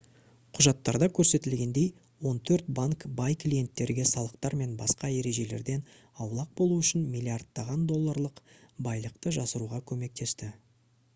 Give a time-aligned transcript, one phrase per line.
[0.57, 1.91] құжаттарда көрсетілгендей
[2.29, 5.83] он төрт банк бай клиенттерге салықтар мен басқа ережелерден
[6.25, 8.41] аулақ болу үшін миллиардтаған долларлық
[8.89, 10.49] байлықты жасыруға көмектесті